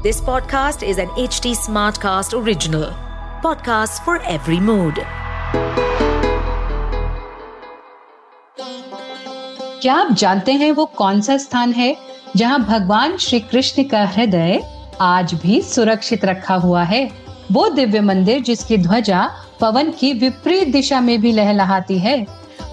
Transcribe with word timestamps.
This 0.00 0.20
podcast 0.20 0.84
is 0.88 0.98
an 0.98 1.08
HD 1.10 1.56
Smartcast 1.56 2.32
original. 2.32 2.84
Podcast 3.42 4.04
for 4.04 4.20
every 4.24 4.58
mood. 4.60 5.00
क्या 9.82 9.94
आप 9.94 10.12
जानते 10.12 10.52
हैं 10.52 10.70
वो 10.72 10.84
कौन 10.98 11.20
सा 11.20 11.36
स्थान 11.38 11.72
है 11.72 11.94
जहाँ 12.36 12.60
भगवान 12.66 13.16
श्री 13.16 13.40
कृष्ण 13.40 13.84
का 13.88 14.04
हृदय 14.06 14.60
आज 15.00 15.34
भी 15.42 15.60
सुरक्षित 15.64 16.24
रखा 16.24 16.54
हुआ 16.54 16.82
है 16.84 17.04
वो 17.52 17.68
दिव्य 17.70 18.00
मंदिर 18.00 18.42
जिसकी 18.42 18.78
ध्वजा 18.78 19.28
पवन 19.60 19.90
की 20.00 20.12
विपरीत 20.20 20.72
दिशा 20.72 21.00
में 21.00 21.20
भी 21.20 21.32
लहलहाती 21.32 21.98
है 21.98 22.18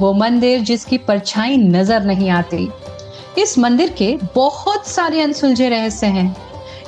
वो 0.01 0.13
मंदिर 0.13 0.59
जिसकी 0.63 0.97
परछाई 1.09 1.57
नज़र 1.57 2.03
नहीं 2.05 2.29
आती 2.39 2.67
इस 3.37 3.57
मंदिर 3.59 3.95
के 3.97 4.17
बहुत 4.35 4.87
सारे 4.87 5.21
अनसुलझे 5.21 5.69
रहस्य 5.69 6.07
हैं 6.07 6.33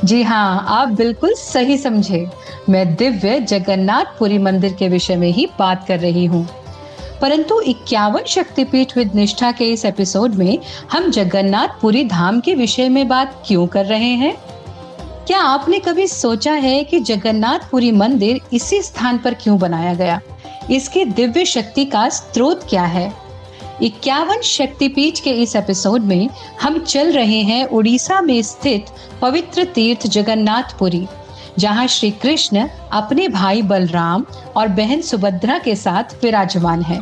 जी 0.05 0.23
हाँ 0.23 0.65
आप 0.67 0.87
बिल्कुल 0.87 1.33
सही 1.33 1.77
समझे। 1.77 2.27
मैं 2.69 2.95
दिव्य 2.95 3.39
जगन्नाथपुरी 3.39 4.37
मंदिर 4.37 4.73
के 4.73 4.87
विषय 4.87 5.15
में 5.15 5.31
ही 5.31 5.47
बात 5.59 5.87
कर 5.87 5.99
रही 5.99 6.25
हूँ। 6.25 6.49
परंतु 7.21 7.61
इक्यावन 7.61 8.23
शक्तिपीठ 8.27 8.97
विद 8.97 9.15
निष्ठा 9.15 9.51
के 9.51 9.65
इस 9.65 9.85
एपिसोड 9.85 10.35
में 10.35 10.59
हम 10.91 11.11
जगन्नाथपुरी 11.11 12.03
धाम 12.03 12.39
के 12.39 12.53
विषय 12.55 12.89
में 12.89 13.07
बात 13.07 13.43
क्यों 13.47 13.67
कर 13.67 13.85
रहे 13.85 14.09
हैं? 14.09 14.37
क्या 15.27 15.39
आपने 15.39 15.79
कभी 15.79 16.07
सोचा 16.07 16.53
है 16.53 16.83
कि 16.83 16.99
जगन्नाथपुरी 16.99 17.91
मंदिर 17.91 18.41
इसी 18.53 18.81
स्थान 18.81 19.17
पर 19.17 19.33
क्यों 19.33 19.59
बनाया 19.59 19.93
गया? 19.93 20.21
इसकी 20.71 21.05
दिव्य 21.05 21.45
शक्ति 21.45 21.85
का 21.85 22.09
स्रोत 22.09 22.63
क्या 22.69 22.83
है? 22.83 23.26
इक्यावन 23.83 24.41
शक्तिपीठ 24.41 25.19
के 25.19 25.31
इस 25.31 25.55
एपिसोड 25.55 26.01
में 26.01 26.29
हम 26.61 26.79
चल 26.79 27.11
रहे 27.11 27.41
हैं 27.41 27.63
उड़ीसा 27.65 28.21
में 28.21 28.41
स्थित 28.41 28.85
पवित्र 29.21 29.63
तीर्थ 29.65 30.07
जगन्नाथपुरी, 30.07 31.07
जहाँ 31.59 31.85
श्री 31.87 32.09
कृष्ण 32.11 32.67
अपने 32.91 33.27
भाई 33.27 33.61
बलराम 33.61 34.25
और 34.57 34.67
बहन 34.67 35.01
सुभद्रा 35.01 35.57
के 35.57 35.75
साथ 35.75 36.15
विराजमान 36.23 36.81
है। 36.81 36.99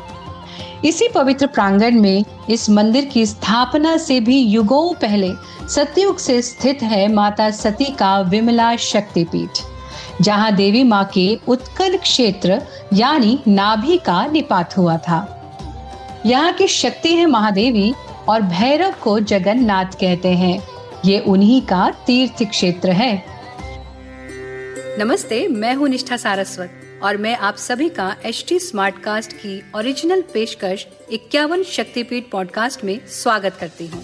इसी 0.85 1.07
पवित्र 1.07 1.47
प्रांगण 1.47 1.99
में 2.01 2.23
इस 2.49 2.69
मंदिर 2.69 3.05
की 3.05 3.25
स्थापना 3.25 3.95
से 3.97 4.19
भी 4.19 4.37
युगों 4.37 4.93
पहले 4.93 5.31
सतयुग 5.69 6.17
से 6.17 6.41
स्थित 6.41 6.83
है 6.83 7.07
माता 7.07 7.49
सती 7.51 7.85
का 7.91 8.19
विमला 8.19 8.75
शक्तिपीठ, 8.75 9.61
जहाँ 10.21 10.51
देवी 10.55 10.83
माँ 10.83 11.03
के 11.13 11.27
उत्कल 11.47 11.97
क्षेत्र 11.97 12.61
यानी 12.93 13.39
नाभि 13.47 13.97
का 13.97 14.25
निपात 14.25 14.77
हुआ 14.77 14.97
था। 14.97 15.34
यहाँ 16.25 16.53
की 16.53 16.67
शक्ति 16.67 17.09
है 17.15 17.25
महादेवी 17.25 17.93
और 18.29 18.41
भैरव 18.41 18.93
को 19.01 19.19
जगन्नाथ 19.21 19.91
कहते 20.01 20.29
हैं। 20.29 20.57
ये 21.05 21.19
उन्हीं 21.19 21.61
का 21.61 21.89
तीर्थ 22.07 22.43
क्षेत्र 22.43 22.91
है। 22.91 23.25
नमस्ते, 24.99 25.47
मैं 25.47 25.73
हूँ 25.75 25.89
निष्ठा 25.89 26.17
सारस्वत 26.17 26.99
और 27.03 27.17
मैं 27.17 27.35
आप 27.37 27.55
सभी 27.55 27.89
का 27.89 28.15
एच 28.25 28.43
टी 28.49 28.59
स्मार्ट 28.59 28.97
कास्ट 29.03 29.33
की 29.33 29.61
ओरिजिनल 29.75 30.21
पेशकश 30.33 30.87
इक्यावन 31.11 31.63
शक्तिपीठ 31.63 32.29
पॉडकास्ट 32.31 32.83
में 32.83 32.99
स्वागत 33.13 33.57
करती 33.59 33.87
हूँ। 33.87 34.03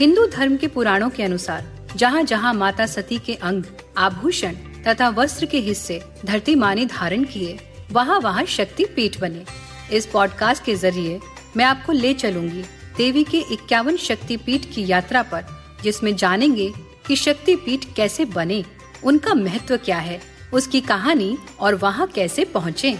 हिंदू 0.00 0.26
धर्म 0.26 0.56
के 0.56 0.66
पुराणों 0.66 1.10
के 1.10 1.22
अनुसार 1.22 1.64
जहाँ 1.96 2.22
जहाँ 2.22 2.54
माता 2.54 2.86
सती 2.86 3.18
के 3.18 3.34
अंग, 3.34 3.64
आभूषण 3.98 4.54
तथा 4.86 5.08
वस्त्र 5.08 5.46
के 5.46 5.58
हिस्से 5.60 6.02
धरती 6.26 6.54
माने 6.54 6.86
धारण 6.88 7.24
किए 7.24 7.58
वहाँ 7.92 8.20
वहाँ 8.20 8.44
शक्ति 8.48 8.84
पीठ 8.96 9.20
बने। 9.20 9.44
इस 9.92 10.06
पॉडकास्ट 10.06 10.64
के 10.64 10.74
ज़रिए 10.74 11.18
मैं 11.56 11.64
आपको 11.64 11.92
ले 11.92 12.14
चलूँगी 12.14 12.62
देवी 12.96 13.24
के 13.24 13.38
इक्यावन 13.38 13.96
शक्ति 13.96 14.36
पीठ 14.36 14.64
की 14.64 14.86
यात्रा 14.86 15.22
पर, 15.22 15.44
जिसमें 15.82 16.16
जानेंगे 16.16 16.72
कि 17.06 17.16
शक्ति 17.16 17.56
पीठ 17.56 17.84
कैसे 17.96 18.24
बने, 18.24 18.64
उनका 19.04 19.34
महत्व 19.34 19.76
क्या 19.76 19.98
है, 19.98 20.20
उसकी 20.54 20.80
कहानी 20.80 21.38
और 21.60 21.74
वहाँ 21.74 22.06
कैसे 22.06 22.44
पहुँचे। 22.44 22.98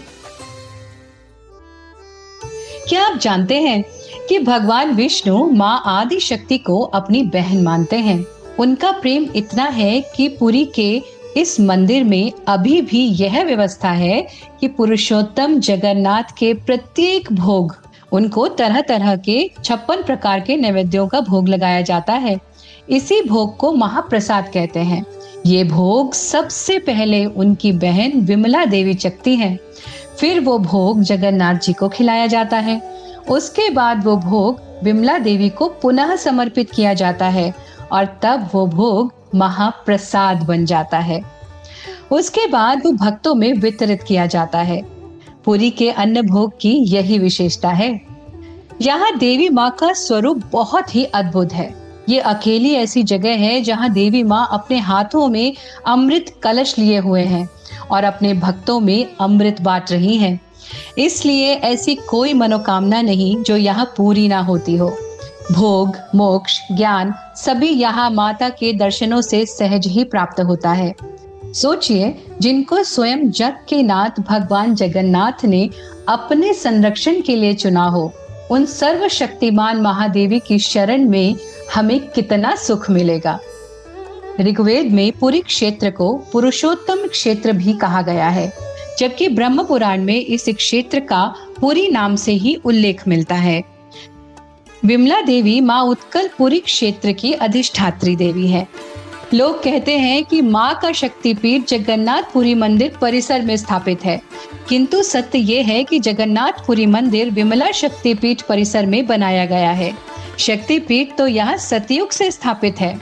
क्या 2.89 3.07
आप 3.07 3.19
जानते 3.19 3.55
हैं 3.55 3.85
कि 4.29 4.39
भगवान 4.39 4.95
विष्णु 4.95 5.51
माँ 5.51 5.83
आदि 5.87 6.21
शक्ति 6.21 6.59
को 6.59 6.81
अपनी 6.81 7.23
बहन 7.23 7.63
मानते 7.63 7.97
हैं? 7.97 8.27
उनका 8.59 8.91
प्रेम 8.93 9.29
इतना 9.37 9.65
है 9.65 10.01
कि 10.17 10.29
पुरी 10.29 10.65
के 10.65 11.03
इस 11.37 11.61
मंदिर 11.61 12.05
में 12.05 12.33
अभी 12.49 12.83
भी 12.83 13.01
यह 13.01 13.45
व्यवस्था 13.45 13.91
है 13.91 14.29
कि 14.61 14.69
पुरुषोत्तम 14.69 15.61
जगन्नाथ 15.61 16.23
के 16.39 16.55
प्रत्येक 16.55 17.33
भोग 17.33 17.77
उनको 18.13 18.49
तरह 18.49 18.81
तरह 18.81 19.17
के 19.17 19.51
छप्पन 19.65 20.03
प्रकार 20.03 20.41
के 20.41 20.57
नैवेद्यों 20.57 21.09
का 21.09 21.21
भोग 21.21 21.49
लगाया 21.49 21.81
जाता 21.81 22.13
है। 22.13 22.41
इसी 22.91 23.23
भोग 23.23 23.57
को 23.57 23.73
महाप्रसाद 23.73 24.49
कहते 24.55 24.81
हैं। 24.81 25.07
ये 25.47 25.65
भोग 25.65 26.15
सबसे 26.15 26.79
पहले 26.79 27.25
उनकी 27.25 27.73
बहन 27.73 28.21
विमला 28.21 28.65
देवी 28.65 28.95
चकती 28.95 29.37
है। 29.37 29.59
फिर 30.21 30.41
वो 30.41 30.59
भोग 30.59 31.03
जगन्नाथ 31.03 31.55
जी 31.55 31.73
को 31.73 31.89
खिलाया 31.89 32.27
जाता 32.27 32.57
है। 32.57 32.83
उसके 33.29 33.71
बाद 33.71 34.05
वो 34.05 34.17
भोग 34.17 34.61
विमला 34.85 35.19
देवी 35.19 35.49
को 35.49 35.69
पुनः 35.69 36.17
समर्पित 36.17 36.71
किया 36.71 36.95
जाता 36.95 37.27
है 37.27 37.55
और 37.93 38.21
तब 38.23 38.51
वो 38.55 38.67
भोग 38.67 39.13
महाप्रसाद 39.35 40.43
बन 40.43 40.65
जाता 40.65 40.99
है। 40.99 41.23
उसके 42.11 42.47
बाद 42.47 42.83
वो 42.85 42.93
भक्तों 42.93 43.35
में 43.35 43.53
वितरित 43.53 44.03
किया 44.03 44.27
जाता 44.27 44.59
है। 44.59 45.00
पुरी 45.45 45.71
के 45.71 45.91
अन्न 45.91 46.23
भोग 46.23 46.53
की 46.61 46.73
यही 46.87 47.19
विशेषता 47.19 47.69
है। 47.69 48.01
यहाँ 48.83 49.19
देवी 49.19 49.49
माँ 49.49 49.71
का 49.71 49.93
स्वरूप 49.93 50.43
बहुत 50.53 50.95
ही 50.95 51.05
अद्भुत 51.05 51.53
है। 51.53 51.75
ये 52.09 52.19
अकेली 52.19 52.73
ऐसी 52.75 53.03
जगह 53.03 53.37
है 53.37 53.61
जहाँ 53.61 53.93
देवी 53.93 54.23
माँ 54.23 54.49
अपने 54.53 54.79
हाथों 54.79 55.29
में 55.29 55.55
अमृत 55.87 56.35
कलश 56.43 56.79
लिए 56.79 56.99
हुए 56.99 57.23
हैं 57.23 57.49
और 57.91 58.05
अपने 58.05 58.35
भक्तों 58.35 58.81
में 58.81 59.17
अमृत 59.21 59.61
बांट 59.61 59.91
रही 59.91 60.17
हैं। 60.17 60.41
इसलिए 60.99 61.55
ऐसी 61.55 61.95
कोई 61.95 62.33
मनोकामना 62.35 63.03
नहीं 63.03 63.37
जो 63.43 63.57
यहाँ 63.57 63.85
पूरी 63.97 64.29
ना 64.29 64.41
होती 64.41 64.77
हो। 64.77 64.89
भोग, 65.53 65.97
मोक्ष, 66.15 66.59
ज्ञान 66.73 67.15
सभी 67.37 67.69
यहाँ 67.69 68.11
माता 68.11 68.49
के 68.49 68.73
दर्शनों 68.73 69.21
से 69.21 69.47
सहज 69.47 69.87
ही 69.87 70.05
प्राप्त 70.05 70.41
होता 70.41 70.73
है। 70.73 70.95
सोचिए, 71.55 72.15
जिनको 72.41 72.83
स्वयं 72.83 73.31
जग 73.31 73.53
के 73.69 73.83
नाथ 73.83 74.21
भगवान 74.21 74.75
जगन्नाथ 74.75 75.45
ने 75.45 75.71
अपने 76.09 76.55
संरक्षण 76.55 77.21
के 77.21 77.37
लिए 77.37 77.55
चुना 77.55 77.85
हो, 77.85 78.13
उन 78.51 78.65
सर्वशक्तिमान 78.67 79.81
महादेवी 79.81 80.39
की 80.39 80.59
शरण 80.59 81.09
में 81.09 81.37
हमें 81.75 82.01
कितना 82.01 82.57
सुख 82.57 82.91
मिलेगा। 82.91 83.41
ऋग्वेद 84.41 84.87
में 84.87 85.13
पुरी 85.13 85.41
क्षेत्र 85.41 85.91
को 85.91 86.15
पुरुषोत्तम 86.33 87.07
क्षेत्र 87.07 87.53
भी 87.53 87.73
कहा 87.73 88.03
गया 88.03 88.29
है, 88.29 88.53
जबकि 88.99 89.29
ब्रह्म 89.29 89.65
पुराण 89.65 90.05
में 90.05 90.25
इस 90.25 90.45
क्षेत्र 90.49 91.01
का 91.01 91.35
पुरी 91.61 91.89
नाम 91.89 92.17
से 92.17 92.33
ही 92.33 92.55
उल्लेख 92.55 93.09
मिलता 93.09 93.35
है। 93.35 93.63
विमला 94.85 95.21
देवी 95.21 95.61
माँ 95.61 95.83
उत्कल 95.83 96.31
पुरी 96.39 96.61
क्षेत्र 96.61 97.13
की 97.13 97.33
अधिष्ठात्री 97.33 98.17
देवी 98.17 98.49
है। 98.49 98.69
लोग 99.35 99.63
कहते 99.63 99.99
हैं 99.99 100.25
कि 100.25 100.43
माँ 100.43 100.79
का 100.83 100.93
शक्तिपीठ 100.93 101.67
जगन्नाथपुरी 101.69 102.55
मंदिर 102.55 102.99
परिसर 103.01 103.43
में 103.43 103.57
स्थापित 103.57 104.05
है। 104.05 104.23
किंतु 104.69 105.03
सत्य 105.03 105.39
ये 105.39 105.63
है 105.63 105.85
कि 105.85 105.99
जगन्नाथपुरी 105.99 106.87
मंदिर 106.87 107.31
विमला 107.31 107.71
शक्तिपीठ 107.71 108.43
परिसर 108.43 108.87
में 108.87 109.07
बनाया 109.07 109.45
गया 109.45 109.71
है। 109.71 109.95
शक्तिपीठ 110.39 111.17
तो 111.19 111.27
यहाँ 111.27 111.57
सतयुग 111.57 112.11
से 112.11 112.31
स्थापित 112.31 112.81
है। 112.81 113.01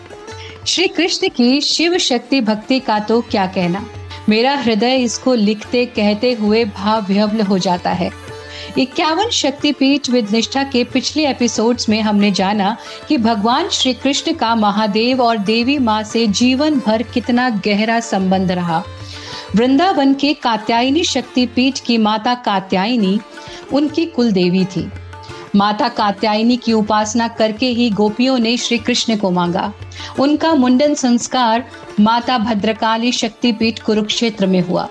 श्री 0.66 0.88
कृष्ण 0.88 1.28
की 1.28 1.60
शिव 1.60 1.98
शक्ति 1.98 2.40
भक्ति 2.40 2.80
का 2.80 2.98
तो 2.98 3.20
क्या 3.20 3.46
कहना? 3.46 3.86
मेरा 4.28 4.54
हृदय 4.54 4.96
इसको 4.96 5.34
लिखते 5.34 5.86
कहते 5.86 6.32
हुए 6.32 6.64
भाव 6.64 7.12
हो 7.42 7.58
जाता 7.58 7.90
है। 7.90 8.27
इक्यावन 8.78 9.30
शक्तिपीठ 9.30 10.10
विद 10.10 10.30
निष्ठा 10.30 10.62
के 10.62 10.84
पिछले 10.84 11.28
एपिसोड्स 11.28 11.88
में 11.88 12.02
हमने 12.02 12.30
जाना 12.30 12.76
कि 13.08 13.18
भगवान 13.18 13.68
श्री 13.68 13.94
कृष्ण 13.94 14.32
का 14.32 14.54
महादेव 14.54 15.22
और 15.22 15.38
देवी 15.38 15.78
माँ 15.78 16.02
से 16.02 16.26
जीवन 16.26 16.82
भर 16.86 17.02
कितना 17.02 17.50
गहरा 17.50 18.00
संबंध 18.00 18.52
रहा। 18.52 18.84
वृंदावन 19.56 20.14
के 20.14 20.34
कात्यायनी 20.34 21.04
शक्तिपीठ 21.04 21.78
की 21.78 21.98
माता 21.98 22.34
कात्यायनी, 22.34 23.20
उनकी 23.72 24.06
कुल 24.06 24.32
देवी 24.32 24.64
थी। 24.64 24.92
माता 25.56 25.88
कात्यायनी 25.88 26.56
की 26.56 26.72
उपासना 26.72 27.28
करके 27.28 27.66
ही 27.66 27.90
गोपियों 27.90 28.38
ने 28.38 28.56
श्री 28.56 28.78
कृष्ण 28.78 29.16
को 29.16 29.30
मांगा। 29.30 29.72
उनका 30.18 30.54
मुंडन 30.54 30.94
संस्कार 30.94 31.64
माता 32.00 32.38
भद्रकाली 32.38 33.12
शक्तिपीठ 33.12 33.78
कुरुक्षेत्र 33.78 34.46
में 34.46 34.60
हुआ। 34.60 34.88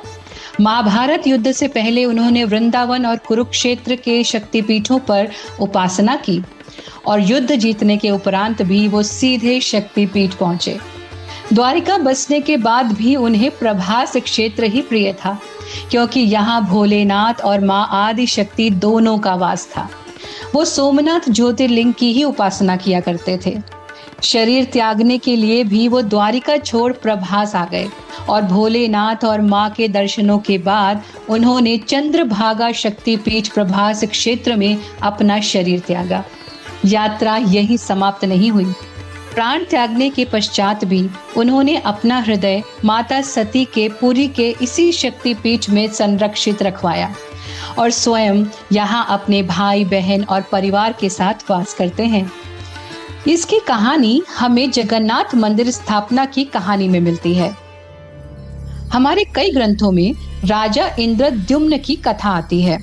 महाभारत 0.60 1.28
युद्ध 1.28 1.52
से 1.52 1.68
पहले 1.68 2.04
उन्होंने 2.06 2.44
वृंदावन 2.44 3.06
और 3.06 3.18
कुरुक्षेत्र 3.18 3.96
के 3.96 4.24
शक्तिपीठों 4.24 4.98
पर 5.00 5.28
उपासना 5.62 6.16
की 6.16 6.42
और 7.08 7.20
युद्ध 7.22 7.56
जीतने 7.56 7.98
के 7.98 8.10
उपरांत 8.10 8.62
भी 8.62 8.88
वो 8.88 9.04
सीधे 9.04 9.60
शक्तिपीठ 9.62 10.34
पहुँचे। 10.34 10.78
द्वारिका 11.54 11.98
बसने 11.98 12.42
के 12.42 12.58
बाद 12.58 12.92
भी 12.92 13.16
उन्हें 13.16 13.50
प्रभास 13.52 14.18
क्षेत्र 14.18 14.64
ही 14.64 14.82
प्रिय 14.82 15.14
था, 15.14 15.38
क्योंकि 15.92 16.20
यहाँ 16.20 16.64
भोलेनाथ 16.66 17.42
और 17.42 17.66
माँ 17.66 17.88
आदि 17.92 18.28
शक्ति 18.28 18.70
दोनों 18.70 19.18
का 19.20 19.36
वास 19.36 19.68
था। 19.68 19.90
वो 20.56 20.66
सोमनाथ 20.66 21.30
ज्योतिर्लिंग 21.30 21.94
की 21.94 22.12
ही 22.14 22.24
उपासना 22.24 22.76
किया 22.76 23.00
करते 23.00 23.40
थे। 23.46 23.58
शरीर 24.24 24.66
त्यागने 24.66 25.18
के 25.18 25.36
लिए 25.36 25.64
भी 25.64 25.88
वो 25.88 26.02
द्वारिका 26.02 26.58
छोड़ 26.58 26.92
प्रभास 26.94 27.56
आ 27.56 27.66
गए। 27.66 27.90
और 28.30 28.42
भोलेनाथ 28.42 29.26
और 29.26 29.42
माँ 29.42 29.70
के 29.70 29.88
दर्शनों 29.88 30.38
के 30.40 30.58
बाद 30.58 31.04
उन्होंने 31.30 31.78
चंद्रभागा 31.78 32.72
शक्तिपीठ 32.72 33.48
प्रभास 33.48 34.04
क्षेत्र 34.04 34.56
में 34.56 34.78
अपना 35.02 35.40
शरीर 35.42 35.80
त्यागा। 35.80 36.24
यात्रा 36.86 37.38
यही 37.38 37.78
समाप्त 37.78 38.26
नहीं 38.26 38.52
हुई। 38.52 38.74
प्राण 39.34 39.64
त्यागने 39.64 40.10
के 40.10 40.26
पश्चात 40.26 40.86
भी 40.86 41.10
उन्होंने 41.38 41.78
अपना 41.78 42.20
हृदय 42.20 42.62
माता 42.86 43.22
सती 43.22 43.66
के 43.66 43.88
पुरी 43.90 44.28
के 44.28 44.50
इसी 44.62 44.92
शक्तिपीठ 44.92 45.70
में 45.70 45.88
संरक्षित 45.88 46.64
रखवाया 46.64 47.14
और 47.80 47.92
स्वयं 47.92 48.44
यहाँ 48.72 49.06
अपने 49.10 49.44
भाई 49.44 49.86
बहन 49.86 50.24
और 50.24 50.42
परिवार 50.42 50.96
के 51.00 51.10
साथ 51.10 51.50
वास 51.52 51.74
करते 51.74 52.04
हैं। 52.04 52.32
इसकी 53.28 53.60
कहानी 53.60 54.22
हमें 54.38 54.72
जगन्नाथ 54.72 55.36
मंदिर 55.36 55.72
स्थापना 55.72 56.26
की 56.26 56.44
कहानी 56.44 56.88
में 56.88 57.00
मिलती 57.00 57.34
है। 57.34 57.56
हमारे 58.94 59.24
कई 59.36 59.52
ग्रंथों 59.52 59.92
में 59.92 60.14
राजा 60.46 60.88
इंद्रद्युम्न 61.00 61.78
की 61.78 61.96
कथा 61.96 62.30
आती 62.30 62.62
है। 62.62 62.78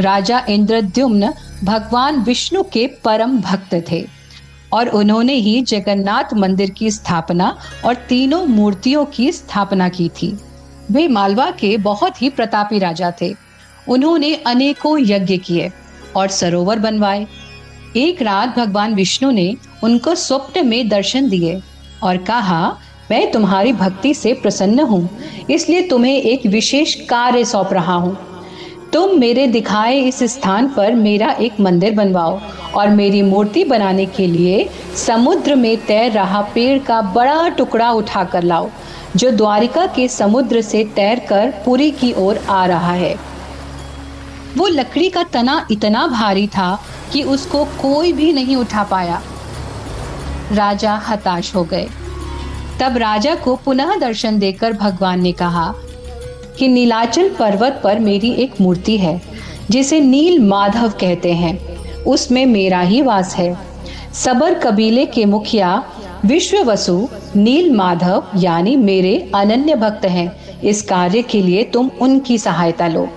राजा 0.00 0.42
इंद्रद्युम्न 0.48 1.32
भगवान 1.64 2.16
विष्णु 2.16 2.62
के 2.62 2.86
परम 3.04 3.38
भक्त 3.38 3.84
थे 3.90 4.06
और 4.72 4.88
उन्होंने 4.88 5.32
ही 5.32 5.62
जगन्नाथ 5.62 6.34
मंदिर 6.34 6.70
की 6.70 6.90
स्थापना 6.90 7.56
और 7.84 7.94
तीनों 7.94 8.44
मूर्तियों 8.46 9.04
की 9.04 9.32
स्थापना 9.32 9.88
की 9.88 10.08
थी। 10.08 10.38
वे 10.90 11.08
मालवा 11.08 11.50
के 11.50 11.76
बहुत 11.76 12.22
ही 12.22 12.30
प्रतापी 12.30 12.78
राजा 12.78 13.12
थे। 13.22 13.34
उन्होंने 13.88 14.34
अनेकों 14.34 14.98
यज्ञ 15.00 15.36
किए 15.36 15.72
और 16.16 16.28
सरोवर 16.28 16.78
बनवाए। 16.78 17.26
एक 17.96 18.20
रात 18.22 18.58
भगवान 18.58 18.94
विष्णु 18.94 19.30
ने 19.30 19.54
उनको 19.84 20.14
स्वप्न 20.14 20.66
में 20.66 20.88
दर्शन 20.88 21.28
दिए 21.28 21.60
और 22.02 22.16
कहा, 22.24 22.76
मैं 23.10 23.30
तुम्हारी 23.32 23.72
भक्ति 23.72 24.12
से 24.14 24.32
प्रसन्न 24.34 24.80
हूँ, 24.80 25.08
इसलिए 25.50 25.82
तुम्हें 25.82 26.14
एक 26.14 26.46
विशेष 26.46 26.94
कार्य 27.02 27.44
सौंप 27.44 27.72
रहा 27.72 27.94
हूँ। 27.94 28.16
तुम 28.92 29.18
मेरे 29.18 29.46
दिखाए 29.46 29.98
इस 29.98 30.22
स्थान 30.24 30.68
पर 30.68 30.94
मेरा 30.94 31.30
एक 31.40 31.60
मंदिर 31.60 31.94
बनवाओ 31.94 32.38
और 32.74 32.88
मेरी 32.90 33.22
मूर्ति 33.22 33.64
बनाने 33.64 34.06
के 34.06 34.26
लिए 34.26 34.68
समुद्र 34.96 35.54
में 35.54 35.76
तैर 35.86 36.12
रहा 36.12 36.40
पेड़ 36.54 36.78
का 36.78 37.00
बड़ा 37.14 37.48
टुकड़ा 37.48 37.90
उठा 37.92 38.24
कर 38.24 38.42
लाओ, 38.42 38.68
जो 39.16 39.30
द्वारिका 39.30 39.86
के 39.86 40.08
समुद्र 40.08 40.60
से 40.62 40.84
तैरकर 40.96 41.50
पुरी 41.64 41.90
की 41.92 42.12
ओर 42.18 42.38
आ 42.38 42.64
रहा 42.66 42.92
है। 42.92 43.14
वो 44.56 44.66
लकड़ी 44.66 45.08
का 45.10 45.22
तना 45.22 45.66
इतना 45.70 46.06
भारी 46.08 46.46
था 46.48 46.78
कि 47.12 47.22
उसको 47.22 47.64
कोई 47.64 48.12
भी 48.12 48.32
नहीं 48.32 48.56
उठा 48.56 48.82
पाया। 48.82 49.22
राजा 50.52 50.94
हताश 50.94 51.54
हो 51.54 51.64
गए। 51.64 51.88
तब 52.80 52.96
राजा 52.96 53.34
को 53.34 53.56
पुनः 53.56 53.96
दर्शन 53.96 54.38
देकर 54.38 54.72
भगवान 54.72 55.22
ने 55.22 55.32
कहा 55.32 55.74
कि 56.58 56.68
नीलाचल 56.68 57.28
पर्वत 57.28 57.80
पर 57.84 57.98
मेरी 57.98 58.30
एक 58.30 58.60
मूर्ति 58.60 58.96
है, 58.96 59.22
जिसे 59.70 60.00
नील 60.00 60.38
माधव 60.38 60.88
कहते 60.88 61.32
हैं। 61.32 61.76
उसमें 62.04 62.46
मेरा 62.46 62.80
ही 62.80 63.02
वास 63.02 63.36
है। 63.36 63.58
सबर 64.14 64.54
कबीले 64.54 65.06
के 65.06 65.24
मुखिया 65.24 65.84
विश्व 66.24 66.56
वसु 66.56 67.08
नील 67.36 67.74
माधव, 67.74 68.24
यानी 68.36 68.76
मेरे 68.76 69.30
अनन्य 69.34 69.74
भक्त 69.74 70.04
हैं। 70.04 70.60
इस 70.60 70.82
कार्य 70.82 71.22
के 71.22 71.42
लिए 71.42 71.64
तुम 71.64 71.90
उनकी 72.00 72.38
सहायता 72.38 72.88
लो। 72.88 73.08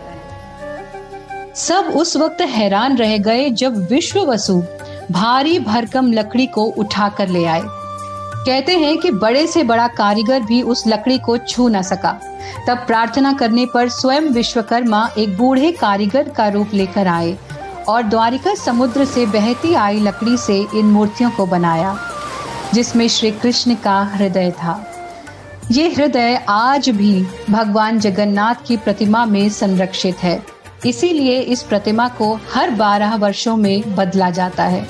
सब 1.60 1.86
उस 1.96 2.16
वक्त 2.18 2.42
हैरान 2.42 2.96
रह 2.98 3.18
गए 3.18 3.50
जब 3.52 3.76
विश्व 3.90 4.20
वसु 4.26 4.54
भारी 5.12 5.58
भरकम 5.60 6.12
लकड़ी 6.14 6.46
को 6.48 6.64
उठाकर 6.64 7.30
ले 7.30 7.44
आए। 7.46 7.62
कहते 7.64 8.76
हैं 8.78 8.98
कि 8.98 9.12
बड़े 9.12 9.46
से 9.48 9.64
बड़ा 9.64 9.88
कारीगर 9.88 10.42
भी 10.42 10.62
उस 10.62 10.84
लकड़ी 10.88 11.18
को 11.18 11.38
छू 11.38 11.68
न 11.68 11.82
सका। 11.82 12.12
तब 12.68 12.84
प्रार्थना 12.88 13.34
करने 13.34 13.66
पर 13.66 13.90
स्वयं 13.90 14.30
विश्वकर्मा 14.32 15.08
एक 15.18 15.36
बूढ़े 15.38 15.72
कारीगर 15.72 16.30
का 16.30 16.48
रूप 16.48 16.74
लेकर 16.74 17.08
आए 17.08 17.38
और 17.88 18.04
द्वारिका 18.04 18.54
समुद्र 18.56 19.06
से 19.06 19.26
बहती 19.26 19.74
आई 19.74 20.00
लकड़ी 20.00 20.38
से 20.38 20.60
इन 20.76 20.86
मूर्तियों 20.86 21.32
को 21.32 21.46
बनाया, 21.46 21.96
जिसमें 22.74 23.08
श्री 23.08 23.32
कृष्ण 23.32 23.76
का 23.76 24.02
हृदय 24.14 24.52
था। 24.52 24.84
ये 25.72 25.90
हृदय 25.90 26.40
आज 26.50 26.90
भी 26.90 27.22
भगवान 27.50 28.00
जगन्नाथ 28.00 28.66
की 28.68 28.78
प्रतिमा 28.78 29.26
में 29.26 29.50
संरक्षित 29.50 30.24
है। 30.24 30.59
इसीलिए 30.86 31.40
इस 31.40 31.64
प्रतिमा 31.64 32.08
को 32.08 32.40
हर 32.54 32.70
बारह 32.70 33.16
वर्षों 33.16 33.58
में 33.58 33.96
बदला 33.96 34.30
जाता 34.30 34.64
है। 34.64 34.88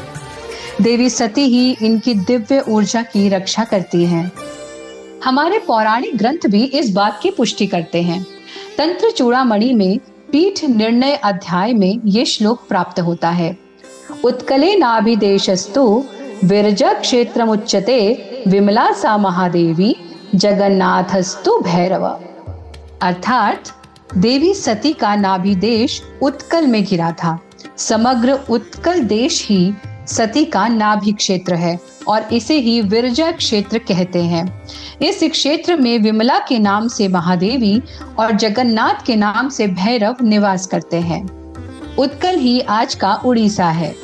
देवी 0.81 1.09
सती 1.09 1.41
ही 1.41 1.77
इनकी 1.81 2.13
दिव्य 2.13 2.65
ऊर्जा 2.69 3.01
की 3.01 3.29
रक्षा 3.29 3.63
करती 3.63 4.05
हैं। 4.05 4.31
हमारे 5.23 5.59
पौराणिक 5.59 6.17
ग्रंथ 6.17 6.47
भी 6.47 6.63
इस 6.63 6.93
बात 6.93 7.19
की 7.23 7.31
पुष्टि 7.31 7.67
करते 7.67 8.01
हैं। 8.01 8.25
तंत्र 8.77 9.11
चूड़ामणि 9.11 9.73
में 9.73 9.97
पीठ 10.31 10.63
निर्णय 10.63 11.15
अध्याय 11.15 11.73
में 11.73 11.99
ये 12.05 12.25
श्लोक 12.25 12.67
प्राप्त 12.69 12.99
होता 12.99 13.29
है। 13.29 13.57
उत्कले 14.23 14.75
नाभिदेशस्तु, 14.75 16.03
विरजा 16.43 16.93
क्षेत्र 16.93 17.43
उच्चते 17.43 17.99
विमला 18.47 18.91
सा 18.91 19.17
महादेवी, 19.17 19.95
जगन्नाथस्तु 20.35 21.59
भैरव। 21.59 22.19
अर्थात 23.01 23.78
देवी 24.17 24.53
सती 24.53 24.93
का 24.93 25.15
नाभिदेश 25.15 26.01
उत्कल 26.21 26.67
में 26.67 26.83
गिरा 26.85 27.11
था। 27.11 27.39
समग्र 27.77 28.33
उत्कल 28.49 28.99
देश 28.99 29.47
ही 29.47 29.73
सती 30.07 30.45
का 30.45 30.67
नाभि 30.67 31.11
क्षेत्र 31.11 31.55
है 31.55 31.79
और 32.07 32.33
इसे 32.33 32.57
ही 32.59 32.81
विरजा 32.81 33.31
क्षेत्र 33.31 33.77
कहते 33.77 34.23
हैं। 34.23 34.63
इस 35.01 35.19
क्षेत्र 35.23 35.75
में 35.75 35.99
विमला 35.99 36.39
के 36.39 36.59
नाम 36.59 36.87
से 36.87 37.07
महादेवी 37.07 37.81
और 38.19 38.31
जगन्नाथ 38.31 39.05
के 39.05 39.15
नाम 39.15 39.49
से 39.49 39.67
भैरव 39.67 40.15
निवास 40.21 40.67
करते 40.67 40.97
हैं। 40.97 41.23
उत्कल 41.95 42.35
ही 42.35 42.59
आज 42.59 42.95
का 42.95 43.13
उड़ीसा 43.15 43.69
है। 43.69 43.95